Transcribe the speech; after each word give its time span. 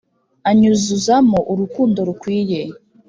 Anyuzuzamo 0.49 1.39
urukundo 1.51 1.99
rukwiye 2.09 2.61